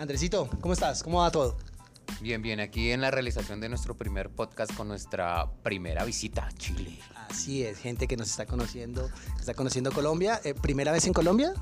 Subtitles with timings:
[0.00, 1.02] Andresito, ¿cómo estás?
[1.02, 1.58] ¿Cómo va todo?
[2.22, 6.52] Bien, bien, aquí en la realización de nuestro primer podcast con nuestra primera visita a
[6.52, 6.98] Chile.
[7.28, 10.40] Así es, gente que nos está conociendo, que está conociendo Colombia.
[10.42, 11.52] Eh, ¿Primera vez en Colombia?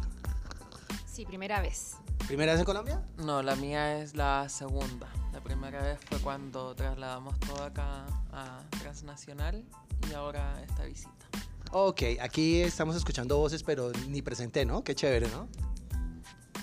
[1.04, 1.96] Sí, primera vez.
[2.28, 3.02] ¿Primera vez en Colombia?
[3.16, 5.08] No, la mía es la segunda.
[5.32, 9.64] La primera vez fue cuando trasladamos todo acá a Transnacional
[10.08, 11.26] y ahora esta visita.
[11.72, 14.84] Ok, aquí estamos escuchando voces, pero ni presenté, ¿no?
[14.84, 15.48] Qué chévere, ¿no?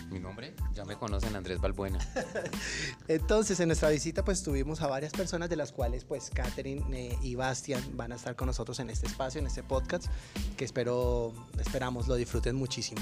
[0.09, 1.99] Mi nombre, ya me conocen, Andrés Balbuena.
[3.07, 7.17] Entonces, en nuestra visita, pues tuvimos a varias personas, de las cuales, pues, Catherine eh,
[7.21, 10.05] y Bastian van a estar con nosotros en este espacio, en este podcast,
[10.57, 13.01] que espero, esperamos lo disfruten muchísimo.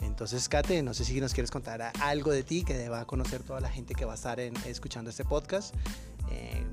[0.00, 3.60] Entonces, Kate, no sé si nos quieres contar algo de ti que deba conocer toda
[3.60, 5.74] la gente que va a estar en- escuchando este podcast,
[6.30, 6.66] eh,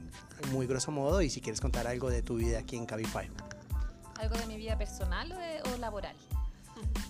[0.52, 3.30] muy grosso modo, y si quieres contar algo de tu vida aquí en Cabify.
[4.20, 6.16] ¿Algo de mi vida personal o, de- o laboral?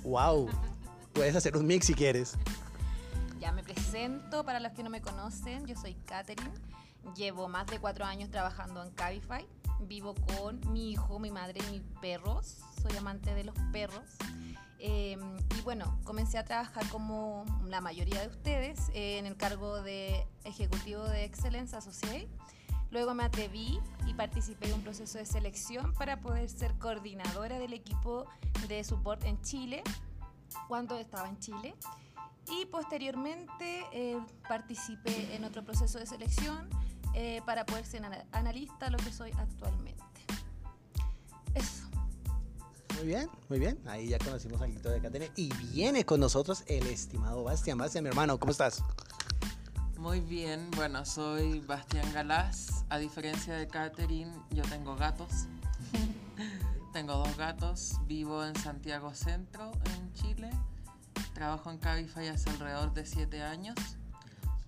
[0.04, 0.49] ¡Wow!
[1.13, 2.38] Puedes hacer un mix si quieres.
[3.40, 6.52] Ya me presento, para los que no me conocen, yo soy Katherine,
[7.15, 9.46] llevo más de cuatro años trabajando en Cabify,
[9.82, 14.04] vivo con mi hijo, mi madre y mis perros, soy amante de los perros.
[14.80, 15.18] Eh,
[15.57, 20.26] y bueno, comencé a trabajar como la mayoría de ustedes eh, en el cargo de
[20.46, 22.30] Ejecutivo de Excellence Associate.
[22.91, 27.74] Luego me atreví y participé en un proceso de selección para poder ser coordinadora del
[27.74, 28.26] equipo
[28.68, 29.84] de support en Chile,
[30.68, 31.76] cuando estaba en Chile.
[32.52, 36.68] Y posteriormente eh, participé en otro proceso de selección
[37.14, 40.04] eh, para poder ser ana- analista, lo que soy actualmente.
[41.54, 41.84] Eso.
[42.96, 43.80] Muy bien, muy bien.
[43.88, 45.32] Ahí ya conocimos al de Catherine.
[45.36, 47.77] Y viene con nosotros el estimado Bastian.
[47.77, 48.84] Bastian, mi hermano, ¿cómo estás?
[49.98, 52.86] Muy bien, bueno, soy Bastián Galás.
[52.90, 55.46] A diferencia de Catherine, yo tengo gatos.
[56.91, 57.99] tengo dos gatos.
[58.05, 60.49] Vivo en Santiago Centro, en Chile.
[61.34, 63.76] Trabajo en Cabify hace alrededor de siete años.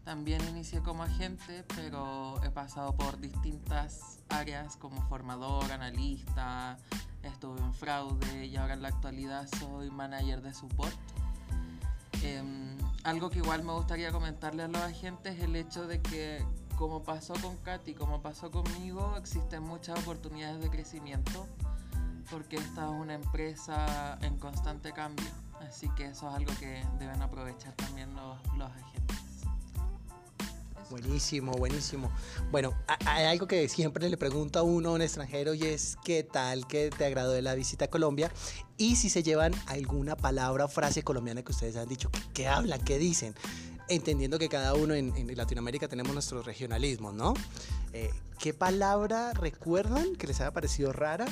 [0.03, 6.78] También inicié como agente, pero he pasado por distintas áreas como formador, analista,
[7.22, 10.96] estuve en fraude y ahora en la actualidad soy manager de support.
[12.23, 16.44] Em, algo que igual me gustaría comentarle a los agentes es el hecho de que,
[16.78, 21.47] como pasó con Katy, como pasó conmigo, existen muchas oportunidades de crecimiento
[22.31, 25.28] porque esta es una empresa en constante cambio.
[25.59, 29.18] Así que eso es algo que deben aprovechar también los, los agentes.
[30.90, 32.12] Buenísimo, buenísimo.
[32.52, 32.74] Bueno,
[33.06, 36.68] hay algo que siempre le pregunto a uno, a un extranjero, y es qué tal,
[36.68, 38.30] qué te agradó de la visita a Colombia,
[38.78, 42.81] y si se llevan alguna palabra o frase colombiana que ustedes han dicho, qué hablan,
[42.84, 43.36] qué dicen,
[43.88, 47.36] entendiendo que cada uno en, en Latinoamérica tenemos nuestros regionalismos, ¿no?
[47.94, 51.25] Eh, ¿Qué palabra recuerdan que les haya parecido rara?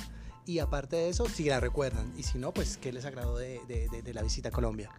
[0.45, 3.61] Y aparte de eso, si la recuerdan, y si no, pues, ¿qué les agradó de,
[3.67, 4.89] de- de- de la visita a Colombia?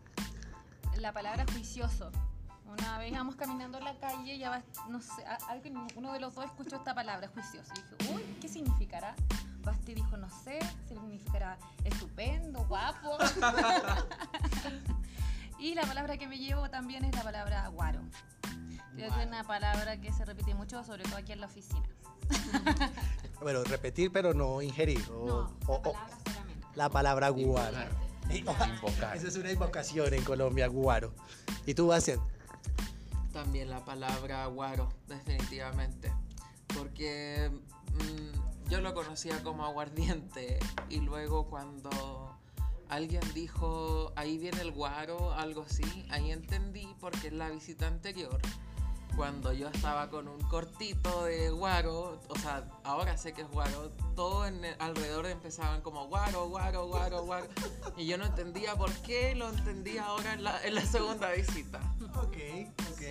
[0.96, 2.10] La palabra juicioso.
[2.66, 6.34] Una vez íbamos caminando en la calle, ya va, no sé, alguien, uno de los
[6.36, 7.72] dos escuchó esta palabra, juicioso.
[7.74, 9.16] Y dije, uy, ¿qué significará?
[9.64, 13.18] Basti dijo, no sé, significará estupendo, guapo.
[15.58, 18.00] y la palabra que me llevo también es la palabra guaro.
[18.94, 21.82] Creo que es una palabra que se repite mucho, sobre todo aquí en la oficina.
[23.40, 25.02] Bueno, repetir, pero no ingerir.
[25.10, 26.74] o- No, o- la o- palabra solamente.
[26.76, 28.10] la palabra guaro.
[28.32, 29.16] Invocar.
[29.16, 31.12] Esa es una invocación en Colombia, guaro.
[31.66, 32.20] ¿Y tú, Bastian?
[33.32, 36.12] También la palabra guaro, definitivamente.
[36.76, 37.50] Porque
[37.92, 40.58] mm, yo lo conocía como aguardiente
[40.88, 42.36] y luego cuando
[42.88, 48.40] alguien dijo ahí viene el guaro, algo así, ahí entendí porque en la visita anterior,
[49.20, 53.90] cuando yo estaba con un cortito de guaro, o sea, ahora sé que es guaro,
[54.16, 57.46] todo en el- alrededor empezaban como guaro, guaro, guaro, guaro.
[57.98, 61.80] Y yo no entendía por qué, lo entendí ahora en la, en la segunda visita.
[62.16, 62.38] Ok,
[62.92, 63.02] ok.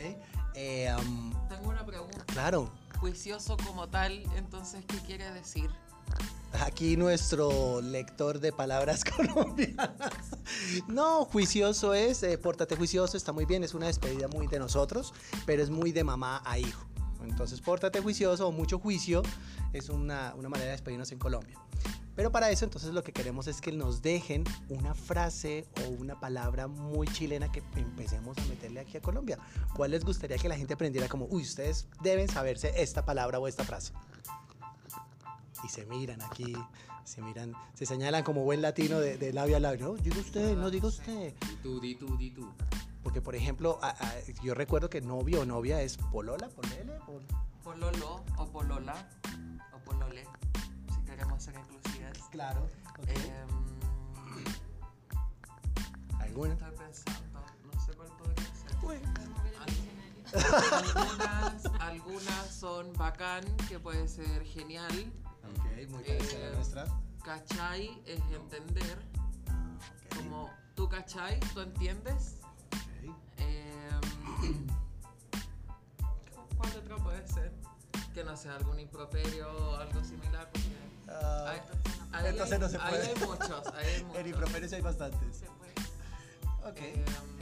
[0.55, 2.23] Eh, um, Tengo una pregunta.
[2.25, 5.69] claro, Juicioso como tal, entonces, ¿qué quiere decir?
[6.53, 10.11] Aquí nuestro lector de palabras colombianas.
[10.87, 15.13] No, juicioso es, eh, pórtate juicioso, está muy bien, es una despedida muy de nosotros,
[15.45, 16.85] pero es muy de mamá a hijo.
[17.23, 19.21] Entonces, pórtate juicioso o mucho juicio
[19.73, 21.57] es una, una manera de despedirnos en Colombia.
[22.15, 26.19] Pero para eso, entonces, lo que queremos es que nos dejen una frase o una
[26.19, 29.39] palabra muy chilena que empecemos a meterle aquí a Colombia.
[29.73, 33.47] ¿Cuál les gustaría que la gente aprendiera como, uy, ustedes deben saberse esta palabra o
[33.47, 33.93] esta frase?
[35.63, 36.55] Y se miran aquí,
[37.03, 39.87] se miran, se señalan como buen latino de, de labio a labio.
[39.89, 41.33] No, diga usted, no diga usted.
[41.47, 42.49] Di tú, di tú, di tú.
[43.03, 47.25] Porque, por ejemplo, a- a- yo recuerdo que novio o novia es polola, polele, pol-
[47.63, 48.95] Pololo o polola
[49.73, 50.23] o polole,
[50.95, 52.17] si queremos ser inclusivas.
[52.31, 52.67] Claro.
[53.07, 53.47] Em,
[56.19, 56.53] ¿Alguna?
[56.53, 57.41] estoy pensando,
[57.73, 58.69] no sé cuál podría ser.
[60.71, 65.11] Algunas, algunas son bacán, que puede ser genial.
[65.57, 66.85] Ok, muy parecida a la Eh, nuestra.
[67.23, 68.97] Cachai es entender.
[69.47, 69.77] Ah,
[70.15, 72.35] Como tú cachai, tú entiendes.
[72.71, 73.15] ok.
[73.37, 74.67] Em,
[76.57, 77.51] ¿Cuál otro puede ser?
[78.13, 80.49] Que no sea algún improperio o algo similar.
[80.51, 80.69] Porque
[81.09, 81.53] Ah,
[82.11, 83.07] ahí entonces hay- no se ahí puede.
[83.07, 83.67] hay muchos.
[83.73, 84.19] Ahí hay muchos.
[84.19, 85.37] en improperios hay bastantes.
[85.37, 85.73] Se puede.
[86.69, 86.77] Ok.
[86.81, 87.38] Em,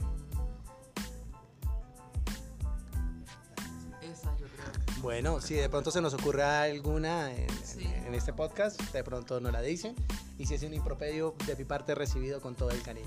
[5.00, 7.84] Bueno, si de pronto se nos ocurre alguna en, Sí.
[8.06, 9.94] en este podcast, de pronto nos la dicen.
[10.38, 13.06] Y si es un improperio, de mi parte recibido con todo el cariño.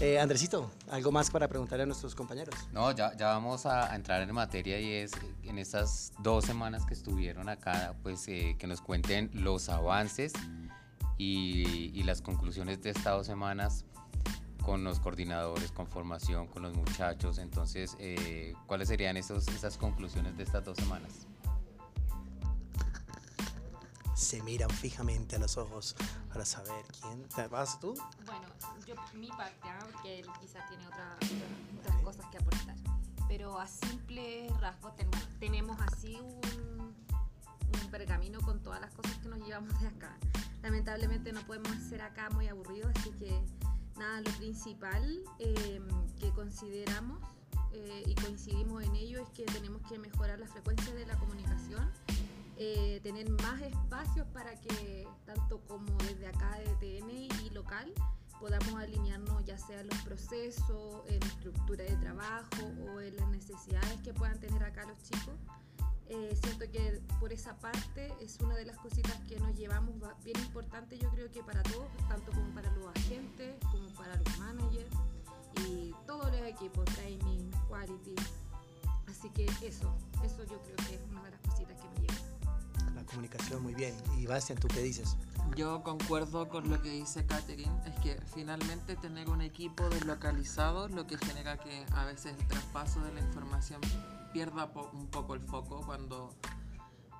[0.00, 2.54] Eh, Andresito, ¿algo más para preguntarle a nuestros compañeros?
[2.72, 5.10] No, ya, ya vamos a, a entrar en materia y es
[5.42, 10.32] en estas dos semanas que estuvieron acá, pues eh, que nos cuenten los avances
[11.16, 13.84] y, y las conclusiones de estas dos semanas
[14.64, 17.38] con los coordinadores, con formación, con los muchachos.
[17.38, 21.10] Entonces, eh, ¿cuáles serían esos, esas conclusiones de estas dos semanas?
[24.14, 25.94] Se miran fijamente a los ojos
[26.32, 27.22] para saber quién.
[27.28, 27.94] ¿Te vas tú?
[28.26, 28.46] Bueno,
[28.86, 29.78] yo mi parte, ¿ah?
[29.92, 32.74] porque él quizás tiene otra- otra- otras cosas que aportar.
[33.28, 36.94] Pero a simple rasgos ten- tenemos así un,
[37.84, 40.16] un pergamino con todas las cosas que nos llevamos de acá.
[40.62, 43.40] Lamentablemente no podemos hacer acá muy aburrido, así que
[43.98, 45.80] nada, lo principal eh,
[46.18, 47.18] que consideramos
[47.72, 51.90] eh, y coincidimos en ello es que tenemos que mejorar la frecuencia de la comunicación
[52.60, 57.10] eh, tener más espacios para que tanto como desde acá de TN
[57.46, 57.92] y local
[58.40, 64.00] podamos alinearnos ya sea en los procesos, en estructura de trabajo o en las necesidades
[64.02, 65.34] que puedan tener acá los chicos.
[66.10, 69.94] Eh, siento que por esa parte es una de las cositas que nos llevamos
[70.24, 74.38] bien importante yo creo que para todos, tanto como para los agentes, como para los
[74.38, 74.88] managers
[75.66, 78.14] y todos los equipos, training, quality.
[79.06, 79.94] Así que eso,
[80.24, 82.94] eso yo creo que es una de las cositas que me llevo.
[82.94, 83.94] La comunicación, muy bien.
[84.16, 85.14] Y Bastian, ¿tú qué dices?
[85.56, 90.92] Yo concuerdo con lo que dice Catherine, es que finalmente tener un equipo deslocalizado es
[90.92, 93.80] lo que genera que a veces el traspaso de la información
[94.32, 96.34] pierda po- un poco el foco cuando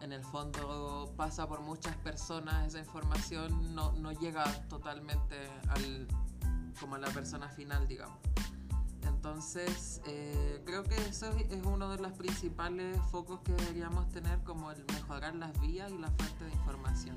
[0.00, 5.36] en el fondo pasa por muchas personas, esa información no, no llega totalmente
[5.70, 6.06] al,
[6.78, 8.16] como a la persona final, digamos.
[9.02, 14.70] Entonces, eh, creo que eso es uno de los principales focos que deberíamos tener, como
[14.70, 17.16] el mejorar las vías y la fuente de información.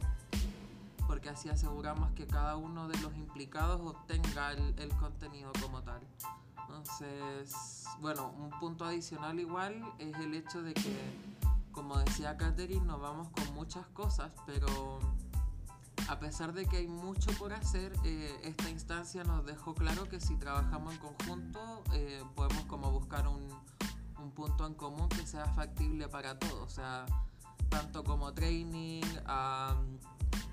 [1.05, 6.01] Porque así aseguramos que cada uno de los implicados obtenga el, el contenido como tal.
[6.71, 10.95] Entonces, bueno, un punto adicional igual es el hecho de que,
[11.73, 14.99] como decía Catherine, nos vamos con muchas cosas, pero
[16.07, 20.21] a pesar de que hay mucho por hacer, eh, esta instancia nos dejó claro que
[20.21, 23.49] si trabajamos en conjunto eh, podemos como buscar un,
[24.23, 27.05] un punto en común que sea factible para todos, o sea,
[27.67, 29.03] tanto como training,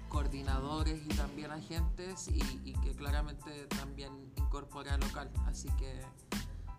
[0.09, 5.31] coordinadores y también agentes y que claramente también incorpore al local.
[5.47, 6.01] Así que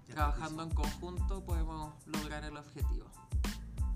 [0.08, 3.06] trabajando en conjunto podemos lograr el objetivo.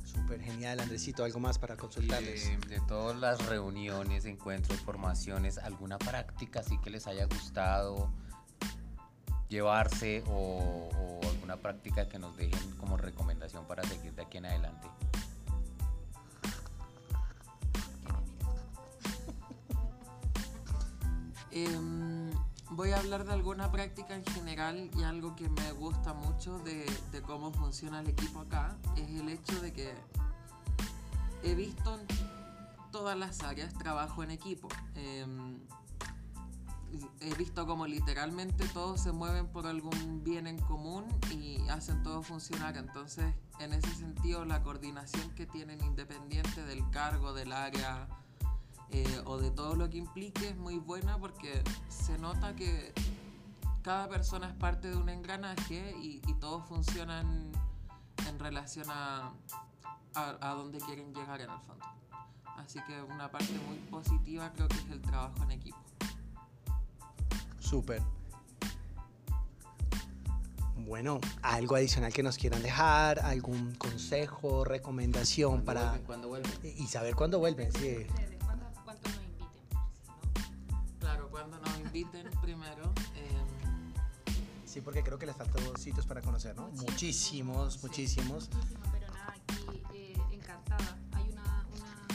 [0.05, 1.23] Súper genial, Andresito.
[1.23, 2.47] ¿Algo más para consultarles?
[2.47, 8.13] de, de todas las reuniones, encuentros, formaciones, ¿alguna práctica así que les haya gustado
[9.49, 14.45] llevarse o, o alguna práctica que nos dejen como recomendación para seguir de aquí en
[14.45, 14.87] adelante?
[21.55, 22.12] Em,
[22.75, 26.85] voy a hablar de alguna práctica en general y algo que me gusta mucho de,
[27.11, 29.93] de cómo funciona el equipo acá es el hecho de que
[31.43, 32.07] he visto en
[32.91, 34.69] todas las áreas trabajo en equipo.
[34.95, 35.59] Em,
[37.21, 42.21] he visto como literalmente todos se mueven por algún bien en común y hacen todo
[42.21, 42.77] funcionar.
[42.77, 48.07] Entonces, en ese sentido, la coordinación que tienen independiente del cargo, del área,
[48.93, 52.93] eh, o de todo lo que implique es muy buena porque se nota que
[53.81, 57.51] cada persona es parte de un engranaje y, y todos funcionan
[58.27, 59.33] en relación a,
[60.13, 61.85] a, a donde quieren llegar en el fondo.
[62.57, 65.77] Así que una parte muy positiva creo que es el trabajo en equipo.
[67.59, 68.01] Súper.
[70.85, 76.51] Bueno, algo adicional que nos quieran dejar, algún consejo, recomendación para ¿Cuándo vuelven?
[76.63, 77.71] y saber cuándo vuelven.
[77.71, 78.05] Sí.
[81.93, 82.91] Inviten primero.
[83.15, 83.93] em,
[84.65, 86.69] Sí, porque creo que les faltan sitios para conocer, ¿no?
[86.71, 87.79] Muchísimos, Sí.
[87.83, 88.49] muchísimos.
[88.49, 90.97] muchísimo, pero nada, aquí eh, encantada.
[91.11, 92.07] Hay una, una,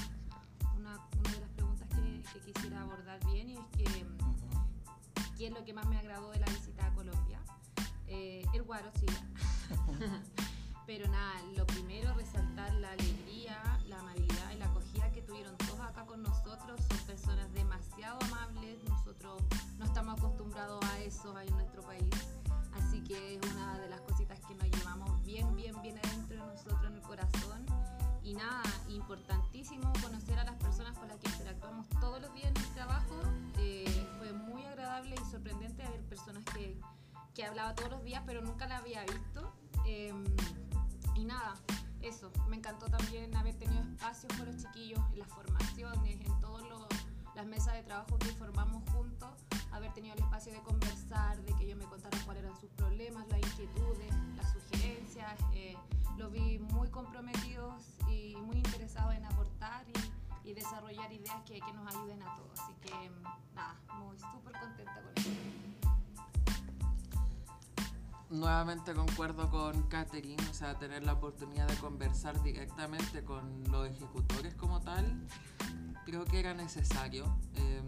[0.76, 5.37] una, una de las preguntas que, que quisiera abordar bien y es que Ujú.
[5.37, 7.38] ¿qué es lo que más me agradó de la visita a Colombia?
[8.08, 9.06] Eh, el guaro, sí.
[10.87, 15.78] Pero nada, lo primero, resaltar la alegría, la amabilidad y la acogida que tuvieron todos
[15.80, 16.80] acá con nosotros.
[16.88, 19.67] Son personas demasiado amables, nosotros no
[19.98, 22.08] estamos acostumbrados a eso ahí en nuestro país.
[22.72, 26.52] Así que es una de las cositas que nos llevamos bien, bien, bien adentro de
[26.52, 27.66] nosotros en el corazón.
[28.22, 32.62] Y nada, importantísimo conocer a las personas con las que interactuamos todos los días en
[32.62, 33.16] el trabajo.
[33.58, 36.80] Eh, fue muy agradable y sorprendente ver personas que,
[37.34, 39.52] que hablaba todos los días, pero nunca la había visto.
[39.84, 40.24] Em,
[41.16, 41.54] y nada,
[42.02, 42.30] eso.
[42.46, 46.64] Me encantó también haber tenido espacios con los chiquillos en las formaciones, en todas
[47.34, 49.30] las mesas de trabajo que formamos juntos,
[49.72, 53.26] haber tenido el espacio de conversar, de que ellos me contaran cuáles eran sus problemas,
[53.28, 55.38] las inquietudes, las sugerencias.
[55.52, 55.76] Eh,
[56.16, 59.84] los vi muy comprometidos y muy interesados en aportar
[60.44, 62.58] y, desarrollar ideas que, que, nos ayuden a todos.
[62.58, 62.90] Así que
[63.54, 65.30] nada, muy súper contenta con eso.
[68.30, 74.54] Nuevamente concuerdo con Catherine, o sea, tener la oportunidad de conversar directamente con los ejecutores
[74.54, 75.28] como tal,
[76.06, 77.26] creo que era necesario.
[77.54, 77.82] Eh,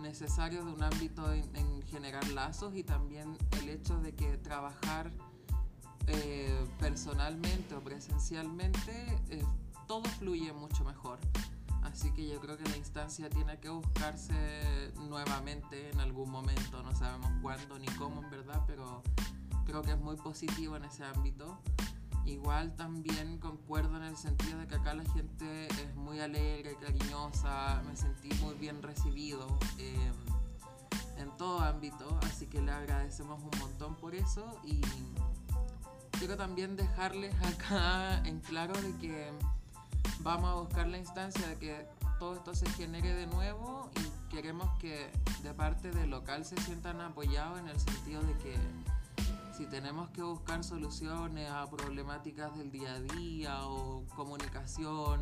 [0.00, 5.10] necesario de un ámbito en, en, generar lazos y también el hecho de que trabajar
[6.06, 9.44] eh, personalmente o presencialmente, eh,
[9.86, 11.18] todo fluye mucho mejor.
[11.82, 16.94] Así que yo creo que la instancia tiene que buscarse nuevamente en algún momento, no
[16.94, 19.02] sabemos cuándo ni cómo en verdad, pero
[19.64, 21.58] creo que es muy positivo en ese ámbito.
[22.28, 27.82] Igual también concuerdo en el sentido de que acá la gente es muy alegre, cariñosa,
[27.86, 30.12] me sentí muy bien recibido eh,
[31.16, 34.60] en todo ámbito, así que le agradecemos un montón por eso.
[34.62, 34.82] Y
[36.18, 39.32] quiero también dejarles acá en claro de que
[40.20, 41.86] vamos a buscar la instancia de que
[42.18, 45.10] todo esto se genere de nuevo y queremos que
[45.42, 48.54] de parte del local se sientan apoyados en el sentido de que
[49.58, 55.20] si tenemos que buscar soluciones a problemáticas del día a día o comunicación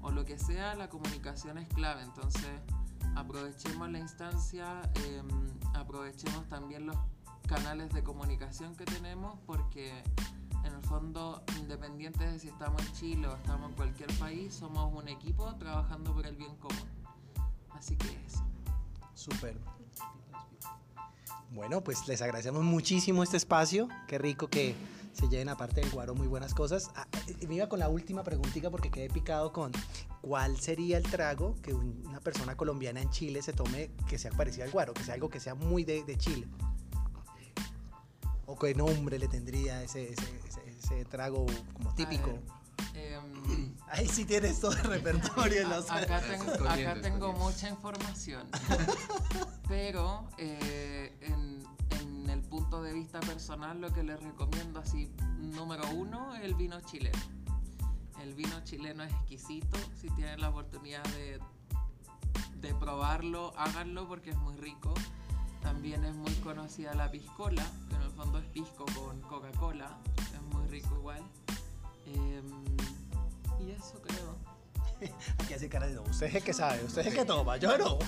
[0.00, 2.02] o lo que sea, la comunicación es clave.
[2.02, 2.50] Entonces
[3.14, 5.22] aprovechemos la instancia, eh,
[5.74, 6.96] aprovechemos también los
[7.46, 10.02] canales de comunicación que tenemos porque
[10.64, 14.92] en el fondo, independientes de si estamos en Chile o estamos en cualquier país, somos
[14.92, 16.88] un equipo trabajando por el bien común.
[17.70, 18.42] Así que eso.
[19.14, 19.56] Súper.
[21.52, 23.88] Bueno, pues les agradecemos muchísimo este espacio.
[24.08, 24.74] Qué rico que
[25.12, 26.90] se lleven aparte del guaro muy buenas cosas.
[26.94, 27.06] Ah,
[27.46, 29.70] me iba con la última preguntita porque quedé picado con
[30.22, 34.64] cuál sería el trago que una persona colombiana en Chile se tome que sea parecido
[34.64, 36.46] al guaro, que sea algo que sea muy de, de Chile.
[38.46, 41.44] ¿O qué nombre le tendría ese, ese, ese, ese trago
[41.74, 42.30] como típico?
[42.94, 43.18] Eh,
[43.92, 45.68] Ahí sí tienes todo el repertorio.
[45.68, 48.48] a, acá, tengo, acá tengo mucha información,
[49.68, 51.62] pero eh, en,
[52.00, 56.80] en, el punto de vista personal lo que les recomiendo así, número uno, el vino
[56.80, 57.18] chileno.
[58.22, 61.38] El vino chileno es exquisito, si tienen la oportunidad de,
[62.56, 64.94] de probarlo, háganlo porque es muy rico.
[65.60, 70.42] También es muy conocida la piscola, que en el fondo es pisco con Coca-Cola, es
[70.54, 71.22] muy rico igual.
[72.06, 72.42] Eh,
[73.62, 74.36] y eso creo.
[75.38, 76.02] Aquí hace cara de no.
[76.02, 76.84] ¿Usted es el que sabe?
[76.84, 77.56] ¿Usted es el que toma?
[77.56, 77.98] Yo no.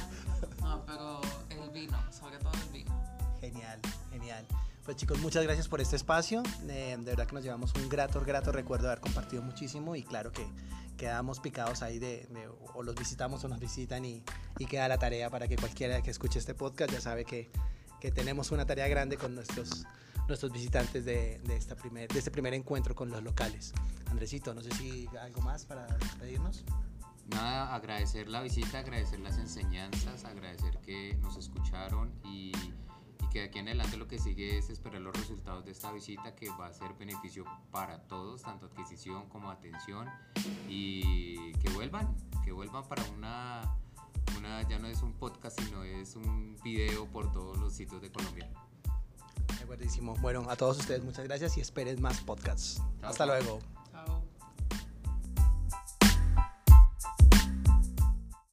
[0.61, 1.21] No, pero
[1.51, 2.93] el vino, sobre todo el vino.
[3.41, 3.81] Genial,
[4.11, 4.47] genial.
[4.85, 6.43] Pues chicos, muchas gracias por este espacio.
[6.69, 10.03] Eh, de verdad que nos llevamos un grato, grato recuerdo de haber compartido muchísimo y
[10.03, 10.47] claro que
[10.97, 14.23] quedamos picados ahí de, de o los visitamos o nos visitan y,
[14.59, 17.51] y, queda la tarea para que cualquiera que escuche este podcast ya sabe que,
[18.01, 19.85] que tenemos una tarea grande con nuestros
[20.29, 23.73] nuestros visitantes de, de, esta primer, de este primer encuentro con los locales.
[24.11, 26.65] Andresito, no sé si algo más para despedirnos.
[27.27, 32.53] Nada, agradecer la visita, agradecer las enseñanzas, agradecer que nos escucharon y,
[33.23, 35.91] y, que de aquí en adelante lo que sigue es esperar los resultados de esta
[35.91, 40.09] visita que va a ser beneficio para todos, tanto adquisición como atención
[40.69, 42.15] y que vuelvan,
[42.45, 43.63] que vuelvan para una,
[44.39, 48.13] una ya no es un podcast, sino es un video por todos los sitios de
[48.13, 48.51] Colombia.
[49.65, 50.15] De acuerdísimo.
[50.21, 52.83] Bueno, a todos ustedes muchas gracias y esperen más podcasts.
[53.01, 53.61] Chao, Hasta luego.